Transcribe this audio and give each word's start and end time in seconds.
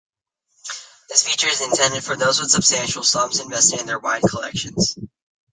This 1.09 1.21
feature 1.23 1.47
is 1.47 1.61
intended 1.61 2.03
for 2.03 2.15
those 2.17 2.39
with 2.39 2.49
substantial 2.49 3.03
sums 3.03 3.39
invested 3.39 3.81
in 3.81 3.85
their 3.85 3.99
wine 3.99 4.23
collections. 4.27 4.97